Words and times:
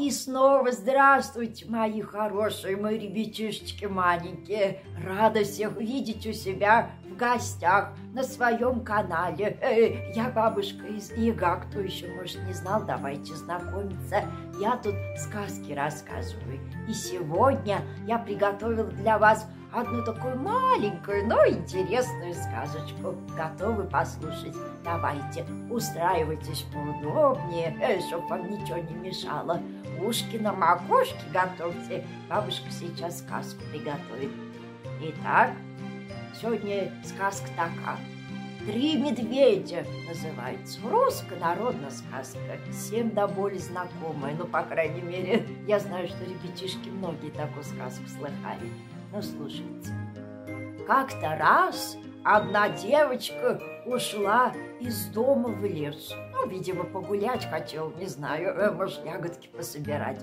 И 0.00 0.10
снова 0.10 0.72
здравствуйте, 0.72 1.66
мои 1.68 2.00
хорошие, 2.00 2.74
мои 2.74 2.98
ребятишечки 2.98 3.84
маленькие. 3.84 4.82
Рада 5.04 5.44
всех 5.44 5.76
видеть 5.76 6.26
у 6.26 6.32
себя 6.32 6.92
в 7.04 7.16
гостях 7.16 7.92
на 8.14 8.22
своем 8.22 8.80
канале. 8.80 9.58
Э, 9.60 10.10
я 10.14 10.30
бабушка 10.30 10.86
из 10.86 11.12
Ига, 11.12 11.56
кто 11.56 11.80
еще, 11.80 12.08
может, 12.14 12.42
не 12.46 12.54
знал, 12.54 12.82
давайте 12.86 13.34
знакомиться. 13.34 14.24
Я 14.60 14.76
тут 14.76 14.94
сказки 15.16 15.72
рассказываю. 15.72 16.60
И 16.86 16.92
сегодня 16.92 17.80
я 18.06 18.18
приготовила 18.18 18.84
для 18.84 19.16
вас 19.16 19.46
одну 19.72 20.04
такую 20.04 20.36
маленькую, 20.36 21.26
но 21.26 21.46
интересную 21.46 22.34
сказочку. 22.34 23.14
Готовы 23.34 23.84
послушать? 23.84 24.54
Давайте, 24.84 25.46
устраивайтесь 25.70 26.66
поудобнее, 26.74 27.74
э, 27.80 28.00
чтобы 28.00 28.28
вам 28.28 28.50
ничего 28.50 28.76
не 28.76 28.94
мешало. 28.96 29.62
Ушки 29.98 30.36
на 30.36 30.52
макушке 30.52 31.16
готовьте. 31.32 32.06
Бабушка 32.28 32.70
сейчас 32.70 33.20
сказку 33.20 33.62
приготовит. 33.72 34.30
Итак, 35.00 35.52
сегодня 36.38 36.92
сказка 37.02 37.48
такая. 37.56 37.96
«Три 38.66 38.96
медведя» 38.96 39.86
называется. 40.06 40.78
Русская 40.84 41.38
народная 41.38 41.90
сказка. 41.90 42.58
Всем 42.70 43.10
до 43.10 43.26
боли 43.26 43.56
знакомая. 43.56 44.34
Ну, 44.36 44.46
по 44.46 44.62
крайней 44.62 45.00
мере, 45.00 45.46
я 45.66 45.78
знаю, 45.78 46.08
что 46.08 46.24
ребятишки 46.24 46.90
многие 46.90 47.30
такую 47.30 47.64
сказку 47.64 48.06
слыхали. 48.06 48.68
Ну, 49.12 49.22
слушайте. 49.22 49.90
Как-то 50.86 51.36
раз 51.36 51.96
одна 52.22 52.68
девочка 52.68 53.60
ушла 53.86 54.52
из 54.78 55.06
дома 55.06 55.48
в 55.48 55.64
лес. 55.64 56.14
Ну, 56.32 56.46
видимо, 56.46 56.84
погулять 56.84 57.48
хотел, 57.48 57.92
не 57.98 58.06
знаю, 58.06 58.54
э, 58.54 58.70
может, 58.72 59.04
ягодки 59.06 59.48
пособирать. 59.48 60.20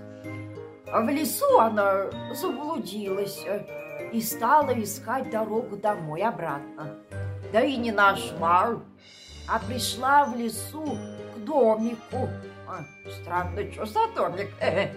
А 0.91 1.01
в 1.01 1.09
лесу 1.09 1.59
она 1.59 2.11
заблудилась 2.33 3.43
э, 3.45 4.11
и 4.13 4.21
стала 4.21 4.71
искать 4.81 5.29
дорогу 5.31 5.75
домой 5.75 6.21
обратно. 6.21 6.97
Да 7.51 7.61
и 7.61 7.77
не 7.77 7.91
нашла, 7.91 8.79
а 9.47 9.59
пришла 9.59 10.25
в 10.25 10.35
лесу 10.35 10.97
к 11.35 11.39
домику. 11.39 12.29
А, 12.67 12.83
странно, 13.21 13.71
что 13.71 13.85
за 13.85 14.07
домик? 14.15 14.49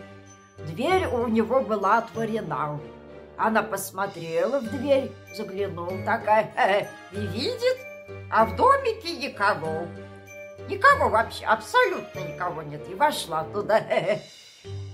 Дверь 0.67 1.07
у 1.07 1.27
него 1.29 1.61
была 1.61 1.99
отворена. 1.99 2.81
Она 3.37 3.63
посмотрела 3.63 4.61
в 4.61 4.65
дверь, 4.71 5.11
заглянула 5.35 6.05
такая 6.05 6.91
и 7.13 7.17
видит, 7.17 7.79
а 8.31 8.45
в 8.45 8.57
домике 8.57 9.17
никого. 9.17 9.87
Никого 10.69 11.09
вообще, 11.09 11.47
абсолютно 11.47 12.21
никого 12.21 12.63
нет. 12.63 12.87
И 12.89 12.95
вошла 12.95 13.45
туда. 13.45 13.79
Э, 13.91 14.19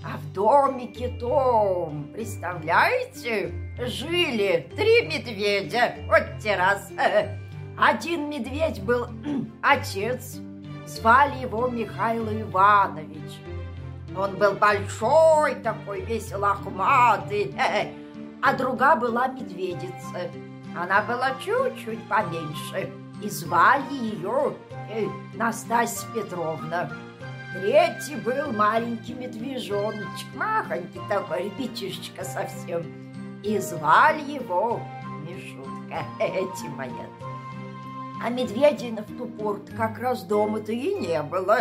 а 0.06 0.18
в 0.18 0.32
домике 0.32 1.08
том, 1.18 2.08
представляете, 2.12 3.52
жили 3.78 4.68
три 4.76 5.06
медведя. 5.08 5.96
Вот 6.06 6.38
террас. 6.40 6.90
Э, 6.92 7.36
один 7.78 8.30
медведь 8.30 8.82
был 8.82 9.08
отец, 9.62 10.38
звали 10.86 11.38
его 11.40 11.66
Михаил 11.68 12.28
Иванович. 12.28 13.40
Он 14.16 14.36
был 14.36 14.52
большой 14.52 15.56
такой, 15.56 16.02
весь 16.02 16.32
лохматый, 16.32 17.52
а 18.42 18.52
другая 18.52 18.96
была 18.96 19.26
медведица. 19.26 20.30
Она 20.76 21.02
была 21.02 21.32
чуть-чуть 21.44 22.02
поменьше, 22.08 22.92
и 23.22 23.28
звали 23.28 23.92
ее 23.92 24.54
э, 24.90 25.06
Настасья 25.34 26.06
Петровна. 26.14 26.90
Третий 27.60 28.16
был 28.16 28.52
маленький 28.52 29.14
медвежоночек, 29.14 30.26
махонький 30.34 31.00
такой, 31.08 31.44
ребятишечка 31.44 32.22
совсем. 32.22 32.84
И 33.42 33.58
звали 33.58 34.20
его 34.20 34.80
Мишутка, 35.26 36.04
эти 36.20 36.68
мои. 36.68 36.90
А 38.22 38.28
медведей 38.28 38.90
в 38.90 39.16
ту 39.16 39.26
порт 39.26 39.70
как 39.74 39.98
раз 39.98 40.22
дома-то 40.24 40.72
и 40.72 40.94
не 40.94 41.22
было. 41.22 41.60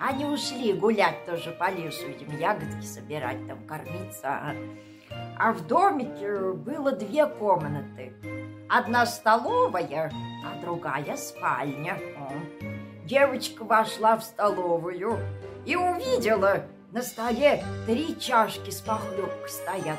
Они 0.00 0.24
ушли 0.24 0.72
гулять 0.72 1.24
тоже 1.26 1.52
по 1.52 1.70
лесу, 1.70 2.06
видимо, 2.08 2.38
ягодки 2.38 2.84
собирать, 2.84 3.46
там 3.46 3.64
кормиться. 3.66 4.52
А 5.38 5.52
в 5.52 5.64
домике 5.66 6.52
было 6.52 6.90
две 6.90 7.26
комнаты. 7.26 8.12
Одна 8.68 9.06
столовая, 9.06 10.10
а 10.44 10.60
другая 10.60 11.16
спальня. 11.16 11.98
Девочка 13.06 13.62
вошла 13.62 14.16
в 14.16 14.24
столовую 14.24 15.20
и 15.64 15.76
увидела, 15.76 16.62
на 16.90 17.02
столе 17.02 17.62
три 17.86 18.18
чашки 18.18 18.70
с 18.70 18.80
похлебкой 18.80 19.48
стоят. 19.48 19.98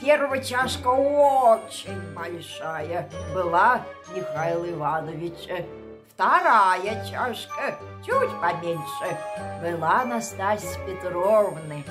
Первая 0.00 0.42
чашка 0.42 0.88
очень 0.88 2.00
большая 2.14 3.10
была 3.34 3.82
Михаила 4.16 4.64
Ивановича. 4.70 5.66
Вторая 6.14 7.04
чашка, 7.04 7.76
чуть 8.02 8.40
поменьше, 8.40 9.18
была 9.62 10.06
Настасьи 10.06 10.80
Петровны. 10.86 11.84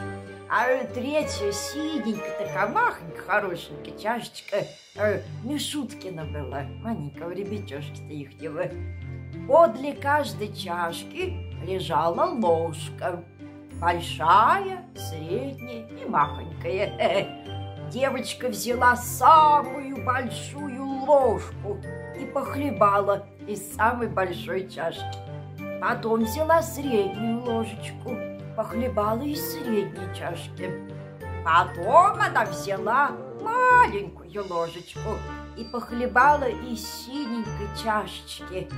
А 0.49 0.65
третья 0.85 1.51
синенькая, 1.51 2.47
такая 2.47 2.67
махонькая, 2.67 3.21
хорошенькая 3.27 3.97
чашечка 3.97 4.65
э, 4.95 5.21
Мишуткина 5.43 6.25
была, 6.25 6.63
маленького 6.81 7.29
ребятешки-то 7.31 8.11
ихнего. 8.11 8.63
Подле 9.47 9.93
каждой 9.93 10.53
чашки 10.53 11.33
лежала 11.63 12.25
ложка, 12.25 13.23
большая, 13.79 14.85
средняя 14.95 15.87
и 15.87 16.05
махонькая. 16.07 17.27
Девочка 17.91 18.47
взяла 18.47 18.95
самую 18.95 20.05
большую 20.05 20.85
ложку 20.85 21.77
и 22.17 22.25
похлебала 22.25 23.25
из 23.47 23.75
самой 23.75 24.07
большой 24.07 24.69
чашки. 24.69 25.17
Потом 25.81 26.23
взяла 26.23 26.61
среднюю 26.61 27.43
ложечку, 27.43 28.15
похлебала 28.55 29.23
из 29.23 29.53
средней 29.53 30.15
чашки. 30.15 30.71
Потом 31.43 32.21
она 32.21 32.45
взяла 32.45 33.11
маленькую 33.41 34.47
ложечку 34.47 35.17
и 35.57 35.63
похлебала 35.65 36.47
из 36.47 36.87
синенькой 36.87 37.67
чашечки. 37.83 38.69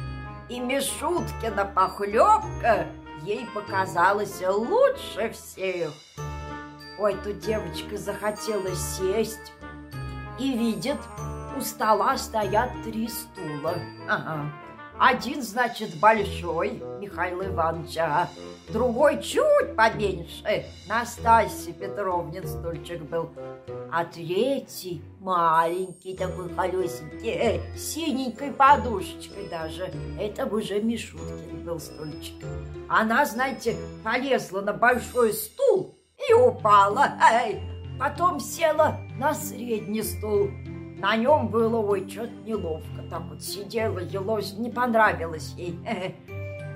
И 0.49 0.59
Мишуткина 0.59 1.65
похлебка 1.65 2.87
ей 3.23 3.45
показалась 3.53 4.41
лучше 4.41 5.31
всех. 5.31 5.91
Ой, 6.99 7.15
тут 7.23 7.39
девочка 7.39 7.97
захотела 7.97 8.69
сесть 8.75 9.53
и 10.37 10.53
видит, 10.53 10.97
у 11.57 11.61
стола 11.61 12.17
стоят 12.17 12.69
три 12.83 13.07
стула. 13.07 13.75
Ага. 14.07 14.51
Один, 14.99 15.41
значит, 15.41 15.95
большой, 15.99 16.81
Михаил 16.99 17.43
Иванович, 17.43 17.97
а 17.97 18.29
другой 18.69 19.21
чуть 19.21 19.75
поменьше, 19.75 20.65
Настасья 20.87 21.73
Петровнин 21.73 22.47
стульчик 22.47 23.01
был, 23.01 23.31
а 23.95 24.05
третий 24.05 25.03
маленький 25.19 26.17
такой 26.17 26.49
колесенький, 26.49 27.29
э, 27.29 27.77
синенькой 27.77 28.51
подушечкой 28.51 29.47
даже. 29.49 29.93
Это 30.19 30.47
уже 30.47 30.81
Мишуткин 30.81 31.63
был 31.63 31.79
стульчик. 31.79 32.43
Она, 32.89 33.23
знаете, 33.27 33.77
полезла 34.03 34.61
на 34.61 34.73
большой 34.73 35.31
стул 35.31 35.93
и 36.27 36.33
упала. 36.33 37.07
Эй, 37.31 37.61
потом 37.99 38.39
села 38.39 38.97
на 39.19 39.35
средний 39.35 40.01
стул. 40.01 40.49
На 40.97 41.15
нем 41.15 41.49
было, 41.49 41.77
ой, 41.77 42.09
что-то 42.09 42.33
неловко. 42.47 43.03
Так 43.11 43.21
вот 43.29 43.43
сидела, 43.43 43.99
елось, 43.99 44.53
не 44.53 44.71
понравилось 44.71 45.53
ей. 45.55 45.77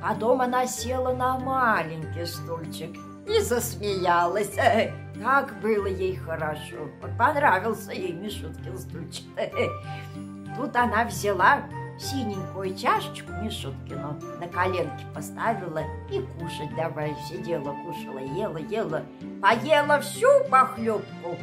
Потом 0.04 0.42
она 0.42 0.68
села 0.68 1.16
на 1.16 1.40
маленький 1.40 2.26
стульчик 2.28 2.96
и 3.28 3.40
засмеялась. 3.42 4.56
Так 5.20 5.60
было 5.62 5.88
ей 5.88 6.16
хорошо. 6.16 6.92
Понравился 7.18 7.92
ей 7.92 8.12
Мишуткин 8.14 8.78
стульчик. 8.78 9.26
Тут 10.56 10.76
она 10.76 11.06
взяла 11.06 11.64
синенькую 12.00 12.76
чашечку 12.76 13.32
Мишуткину 13.32 14.20
на 14.40 14.48
коленки 14.48 15.06
поставила 15.16 15.82
и 16.12 16.20
кушать 16.20 16.76
давай. 16.76 17.16
Сидела, 17.28 17.76
кушала, 17.84 18.20
ела, 18.20 18.58
ела, 18.58 19.04
поела 19.42 20.00
всю 20.02 20.28
похлебку 20.52 21.36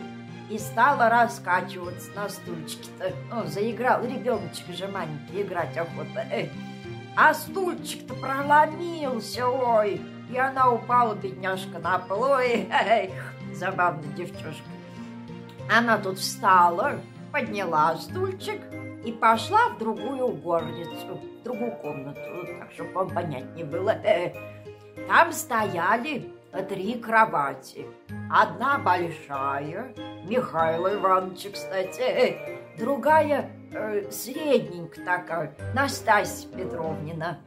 и 0.48 0.56
стала 0.56 1.08
раскачиваться 1.08 2.12
на 2.14 2.28
стульчике-то. 2.28 3.12
Ну, 3.28 3.46
заиграл 3.46 4.04
ребеночек 4.04 4.69
же 4.69 4.86
маленький, 4.86 5.42
играть 5.42 5.76
охота. 5.76 6.26
А 7.16 7.32
стульчик-то 7.32 8.14
проломился, 8.14 9.46
ой, 9.46 10.00
и 10.30 10.38
она 10.38 10.70
упала, 10.70 11.14
бедняжка, 11.14 11.78
на 11.78 11.98
пол. 11.98 12.22
Ой, 12.22 12.68
эй, 12.70 13.12
забавная 13.52 14.08
девчушка. 14.14 14.64
Она 15.70 15.98
тут 15.98 16.18
встала, 16.18 17.00
подняла 17.32 17.96
стульчик, 17.96 18.60
и 19.04 19.12
пошла 19.12 19.68
в 19.68 19.78
другую 19.78 20.28
горницу, 20.28 21.20
в 21.40 21.42
другую 21.44 21.72
комнату, 21.72 22.20
так, 22.58 22.72
чтобы 22.72 22.92
вам 22.92 23.10
понятнее 23.10 23.64
было. 23.64 23.96
Там 25.08 25.32
стояли 25.32 26.32
три 26.68 26.94
кровати. 26.94 27.86
Одна 28.30 28.78
большая, 28.78 29.94
Михаил 30.24 30.86
Иванович, 30.86 31.48
кстати, 31.52 32.38
другая 32.78 33.50
э, 33.72 34.10
средненькая 34.10 35.04
такая, 35.04 35.54
Настасья 35.74 36.48
Петровнина, 36.48 37.40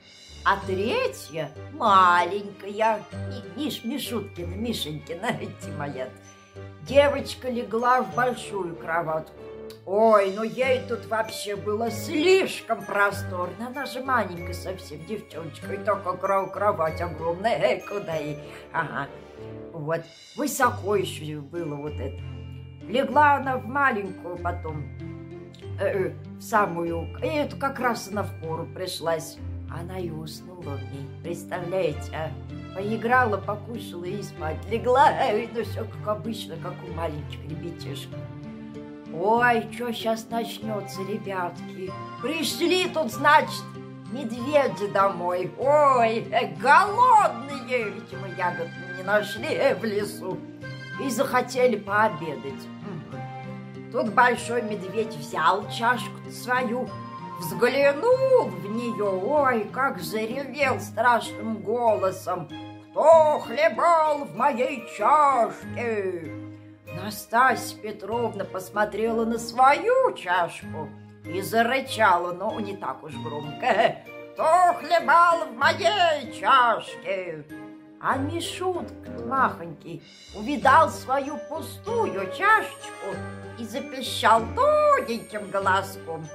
а 0.50 0.58
третья 0.66 1.52
маленькая, 1.74 3.04
Миш, 3.58 3.84
Мишуткина, 3.84 4.56
Мишенькина, 4.56 5.34
Тимоят. 5.62 6.10
Девочка 6.84 7.50
легла 7.50 8.02
в 8.02 8.16
большую 8.16 8.78
кроватку. 8.78 9.34
Ой, 9.86 10.32
ну 10.34 10.44
ей 10.44 10.84
тут 10.88 11.06
вообще 11.08 11.58
было 11.58 11.92
слишком 11.92 12.82
просторно. 12.86 13.68
Она 13.68 13.86
же 13.86 14.02
маленькая 14.02 14.54
совсем 14.54 15.06
девчоночка, 15.06 15.74
и 15.74 15.84
только 15.84 16.14
кровать 16.14 17.02
огромная. 17.02 17.60
Эй, 17.60 17.82
куда 17.82 18.16
ей? 18.16 18.40
Ага. 18.72 19.10
Вот, 19.74 20.02
высоко 20.38 20.96
еще 20.96 21.42
было 21.42 21.76
вот 21.76 21.94
это. 22.00 22.24
Легла 22.88 23.36
она 23.36 23.58
в 23.58 23.66
маленькую 23.66 24.38
потом, 24.38 24.86
э, 25.78 26.14
в 26.38 26.42
самую, 26.42 27.18
и 27.22 27.28
это 27.28 27.58
как 27.58 27.82
раз 27.82 28.08
она 28.08 28.24
в 28.24 28.40
пору 28.40 28.66
пришлась. 28.66 29.38
Она 29.69 30.00
и 30.00 30.10
уснула 30.10 30.78
в 30.78 30.81
ней, 30.94 31.08
представляете, 31.24 32.12
а? 32.14 32.31
Поиграла, 32.75 33.38
покушала 33.38 34.06
и 34.06 34.22
спать 34.22 34.58
легла. 34.69 35.12
Ну, 35.54 35.64
все 35.64 35.84
как 35.84 36.18
обычно, 36.18 36.56
как 36.58 36.74
у 36.88 36.94
маленьких 36.94 37.44
ребятишек. 37.50 38.12
Ой, 39.14 39.68
что 39.74 39.92
сейчас 39.92 40.30
начнется, 40.30 41.02
ребятки? 41.02 41.92
Пришли 42.22 42.88
тут, 42.88 43.12
значит, 43.12 43.64
медведи 44.12 44.88
домой. 44.94 45.52
Ой, 45.58 46.28
голодные, 46.62 47.90
видимо, 47.90 48.28
ягод 48.38 48.70
не 48.98 49.04
нашли 49.04 49.74
в 49.80 49.84
лесу. 49.84 50.38
И 51.04 51.10
захотели 51.10 51.78
пообедать. 51.78 52.68
Тут 53.92 54.13
большой 54.13 54.62
медведь 54.63 55.16
взял 55.16 55.68
чашку 55.70 56.31
свою, 56.31 56.90
взглянул 57.39 58.50
в 58.50 58.66
нее, 58.66 59.06
ой, 59.06 59.69
как 59.74 60.00
заревел 60.00 60.80
страшным 60.80 61.57
голосом. 61.62 62.50
Кто 62.92 63.39
хлебал 63.39 64.25
в 64.25 64.36
моей 64.36 64.88
чашке? 64.98 66.31
Настасья 66.95 67.78
Петровна 67.78 68.44
посмотрела 68.44 69.24
на 69.25 69.38
свою 69.38 70.13
чашку 70.13 70.89
и 71.25 71.42
зарычала, 71.42 72.31
но 72.31 72.60
не 72.60 72.75
так 72.75 73.04
уж 73.04 73.13
громко. 73.16 73.98
Кто 74.34 74.74
хлебал 74.80 75.45
в 75.45 75.57
моей 75.57 76.31
чашке? 76.34 77.45
А 78.00 78.18
Мишутка 78.18 79.12
махонький 79.25 80.04
увидал 80.36 80.89
свою 80.89 81.38
пустую 81.50 82.31
чашечку 82.31 83.16
и 83.57 83.66
запищал 83.66 84.44
тоненьким 84.56 85.50
голоском. 85.50 86.25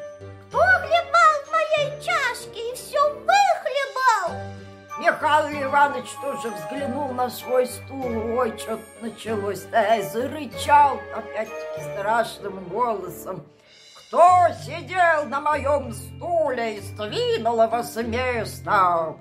Кто 0.52 0.60
хлебал 0.60 1.32
в 1.46 1.50
моей 1.50 1.98
чашке 2.02 2.70
и 2.70 2.74
все 2.74 3.00
выхлебал? 3.08 4.38
Михаил 5.00 5.62
Иванович 5.62 6.10
тоже 6.20 6.50
взглянул 6.50 7.08
на 7.14 7.30
свой 7.30 7.66
стул. 7.66 8.36
Ой, 8.38 8.58
что-то 8.58 8.82
началось. 9.00 9.62
Да, 9.70 10.02
зарычал 10.02 11.00
опять-таки 11.16 11.94
страшным 11.94 12.64
голосом. 12.64 13.46
Кто 13.94 14.48
сидел 14.62 15.24
на 15.24 15.40
моем 15.40 15.90
стуле 15.90 16.76
и 16.76 16.80
сдвинул 16.80 17.62
его 17.62 17.82
с 17.82 17.96
места? 18.02 19.16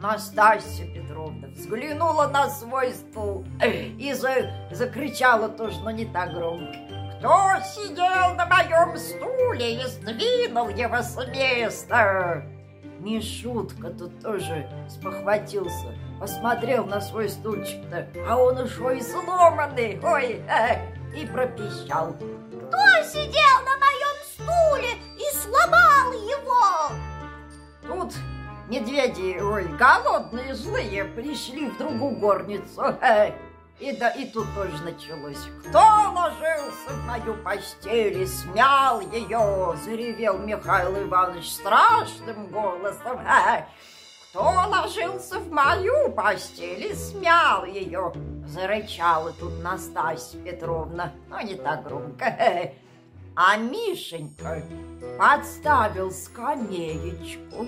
Настасья 0.00 0.86
Петровна 0.94 1.48
взглянула 1.48 2.28
на 2.28 2.48
свой 2.48 2.94
стул 2.94 3.44
и 3.62 4.14
за... 4.14 4.50
закричала 4.70 5.50
тоже, 5.50 5.78
но 5.80 5.90
не 5.90 6.06
так 6.06 6.32
громко. 6.32 6.93
Кто 7.24 7.58
сидел 7.64 8.34
на 8.34 8.44
моем 8.44 8.98
стуле 8.98 9.76
и 9.76 9.86
сдвинул 9.86 10.68
его 10.68 10.98
с 10.98 11.16
места? 11.28 12.44
Мишутка 12.98 13.88
тут 13.88 14.20
тоже 14.20 14.68
спохватился, 14.90 15.96
посмотрел 16.20 16.84
на 16.84 17.00
свой 17.00 17.30
стульчик-то, 17.30 18.08
а 18.28 18.36
он 18.36 18.58
уж 18.58 18.78
ой 18.78 19.00
сломанный, 19.00 19.98
ой, 20.02 20.42
э, 20.46 21.16
и 21.16 21.24
пропищал. 21.24 22.12
Кто 22.12 23.08
сидел 23.08 23.56
на 23.64 23.78
моем 23.78 24.16
стуле 24.34 24.92
и 25.16 25.34
сломал 25.34 26.12
его? 26.12 26.92
Тут 27.88 28.12
медведи, 28.68 29.40
ой, 29.40 29.64
голодные, 29.78 30.54
злые, 30.54 31.06
пришли 31.06 31.70
в 31.70 31.78
другую 31.78 32.16
горницу. 32.16 32.82
Э, 33.00 33.32
и, 33.80 33.96
да, 33.96 34.10
и 34.10 34.26
тут 34.26 34.46
тоже 34.54 34.82
началось. 34.84 35.48
Кто 35.68 35.93
ложился 36.14 36.90
в 36.90 37.06
мою 37.06 37.34
постель 37.42 38.22
и 38.22 38.26
смял 38.26 39.00
ее? 39.00 39.76
Заревел 39.84 40.38
Михаил 40.38 41.02
Иванович 41.02 41.50
страшным 41.50 42.46
голосом. 42.48 43.20
Кто 44.30 44.42
ложился 44.42 45.38
в 45.38 45.50
мою 45.50 46.10
постель 46.12 46.86
и 46.86 46.94
смял 46.94 47.64
ее? 47.64 48.12
Зарычала 48.46 49.32
тут 49.32 49.62
Настасья 49.62 50.38
Петровна, 50.40 51.12
но 51.28 51.40
не 51.40 51.54
так 51.54 51.84
громко. 51.84 52.72
А 53.36 53.56
Мишенька 53.56 54.62
подставил 55.18 56.12
скамеечку, 56.12 57.66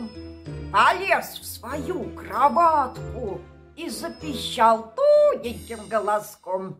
полез 0.72 1.38
в 1.40 1.44
свою 1.44 2.10
кроватку, 2.14 3.40
и 3.76 3.90
запищал 3.90 4.94
тоненьким 4.96 5.88
голоском. 5.88 6.76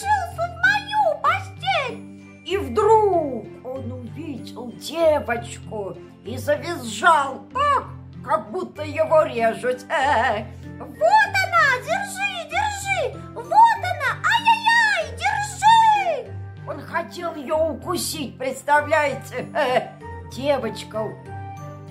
Кто 0.00 0.06
ложился 0.06 0.34
в 0.34 0.56
мою 0.60 1.20
постель? 1.22 2.42
И 2.46 2.56
вдруг 2.56 3.46
он 3.64 3.92
увидел 3.92 4.72
девочку 4.72 5.96
и 6.24 6.36
завизжал 6.36 7.44
так, 7.52 7.84
как 8.24 8.50
будто 8.50 8.82
его 8.82 9.22
режут. 9.24 9.84
Э, 9.90 10.44
вот 10.78 10.96
она, 10.96 11.84
держи, 11.84 12.48
держи, 12.48 13.18
вот 13.34 13.44
она, 13.44 14.16
ай-яй-яй, 14.24 15.18
держи! 15.18 16.32
Он 16.66 16.80
хотел 16.80 17.34
ее 17.34 17.54
укусить, 17.54 18.38
представляете? 18.38 19.46
Э, 19.54 19.88
девочка 20.32 21.08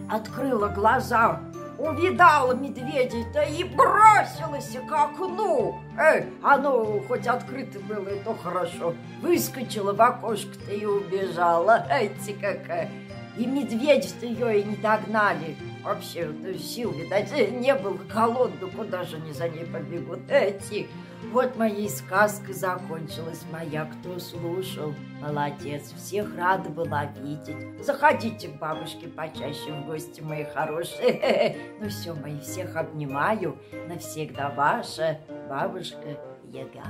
открыла 0.09 0.69
глаза, 0.69 1.41
увидала 1.79 2.53
медведей-то 2.53 3.41
и 3.41 3.63
бросилась 3.63 4.75
к 4.87 4.91
окну. 4.91 5.79
Эй, 5.97 6.25
оно 6.43 6.99
хоть 7.07 7.27
открыто 7.27 7.79
было, 7.79 8.09
и 8.09 8.19
то 8.19 8.35
хорошо. 8.35 8.93
Выскочила 9.21 9.93
в 9.93 10.01
окошко-то 10.01 10.71
и 10.71 10.85
убежала. 10.85 11.87
Эти 11.89 12.33
какая. 12.33 12.89
И 13.37 13.45
медведи-то 13.45 14.25
ее 14.25 14.61
и 14.61 14.63
не 14.63 14.75
догнали. 14.75 15.55
Вообще, 15.83 16.29
сил, 16.59 16.91
видать, 16.91 17.31
не 17.51 17.73
было 17.73 17.97
голодно, 18.13 18.67
куда 18.67 19.03
же 19.03 19.15
они 19.15 19.31
за 19.31 19.47
ней 19.47 19.65
побегут. 19.65 20.19
Эти. 20.29 20.89
Вот 21.25 21.57
моей 21.57 21.89
сказка 21.89 22.53
закончилась 22.53 23.43
моя. 23.51 23.85
Кто 23.85 24.17
слушал, 24.19 24.93
молодец. 25.21 25.91
Всех 25.93 26.35
рада 26.35 26.69
была 26.69 27.05
видеть. 27.05 27.83
Заходите 27.83 28.47
к 28.47 28.57
бабушке 28.57 29.07
почаще 29.07 29.71
в 29.71 29.85
гости, 29.85 30.21
мои 30.21 30.45
хорошие. 30.45 31.57
Ну 31.79 31.89
все, 31.89 32.13
мои, 32.13 32.39
всех 32.39 32.75
обнимаю. 32.75 33.57
Навсегда 33.87 34.49
ваша 34.49 35.19
бабушка 35.49 36.17
Яга. 36.51 36.83